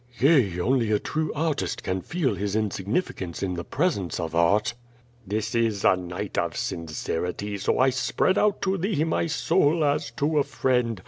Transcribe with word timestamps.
"Yea, 0.19 0.59
only 0.59 0.91
a 0.91 0.97
true 0.97 1.31
artist 1.35 1.83
can 1.83 2.01
feel 2.01 2.33
his 2.33 2.55
insignificance 2.55 3.43
in 3.43 3.53
the 3.53 3.63
presence 3.63 4.19
of 4.19 4.33
Art." 4.33 4.73
"This 5.27 5.53
is 5.53 5.85
a 5.85 5.95
night 5.95 6.39
of 6.39 6.57
sincerity, 6.57 7.59
so 7.59 7.77
I 7.77 7.91
spread 7.91 8.35
out 8.35 8.63
to 8.63 8.79
thee 8.79 9.03
my 9.03 9.27
soul 9.27 9.85
as 9.85 10.09
to 10.17 10.39
a 10.39 10.43
friend. 10.43 10.99